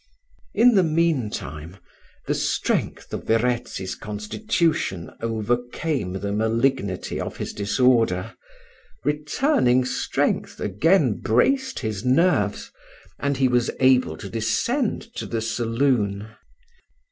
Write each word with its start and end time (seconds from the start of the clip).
In 0.55 0.73
the 0.73 0.81
mean 0.81 1.29
time, 1.29 1.77
the 2.25 2.33
strength 2.33 3.13
of 3.13 3.25
Verezzi's 3.25 3.93
constitution 3.93 5.11
overcame 5.21 6.13
the 6.13 6.31
malignity 6.31 7.19
of 7.19 7.37
his 7.37 7.53
disorder, 7.53 8.33
returning 9.03 9.85
strength 9.85 10.59
again 10.59 11.19
braced 11.19 11.81
his 11.81 12.03
nerves, 12.03 12.71
and 13.19 13.37
he 13.37 13.47
was 13.47 13.69
able 13.79 14.17
to 14.17 14.27
descend 14.27 15.03
to 15.17 15.27
the 15.27 15.39
saloon. 15.39 16.29